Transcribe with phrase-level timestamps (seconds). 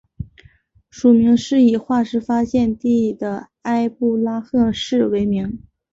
[0.89, 5.59] 属名是以化石发现地的埃布拉赫市为名。